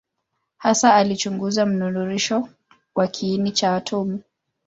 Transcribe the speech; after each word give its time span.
Hasa 0.57 0.95
alichunguza 0.95 1.65
mnururisho 1.65 2.49
wa 2.95 3.07
kiini 3.07 3.51
cha 3.51 3.75
atomu. 3.75 4.21